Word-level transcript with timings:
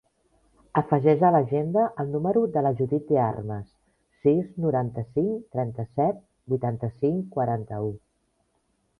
Afegeix 0.79 1.23
a 1.27 1.29
l'agenda 1.33 1.81
el 2.03 2.07
número 2.13 2.41
de 2.55 2.63
la 2.67 2.71
Judith 2.79 3.03
De 3.09 3.19
Armas: 3.25 3.67
sis, 4.27 4.47
noranta-cinc, 4.63 5.35
trenta-set, 5.57 6.23
vuitanta-cinc, 6.55 7.29
quaranta-u. 7.37 7.93